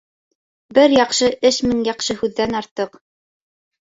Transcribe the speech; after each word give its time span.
Бер 0.77 0.95
яҡшы 0.95 1.29
эш 1.49 1.59
мең 1.71 1.83
яҡшы 1.87 2.15
һүҙҙән 2.21 2.57
артыҡ. 2.61 2.99